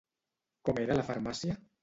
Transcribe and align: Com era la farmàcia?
Com 0.69 0.81
era 0.85 0.97
la 1.01 1.05
farmàcia? 1.11 1.61